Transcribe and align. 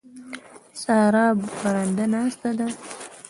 سارا 0.81 1.25
برنده 1.61 2.05
ناسته 2.13 2.49
ده. 2.57 2.67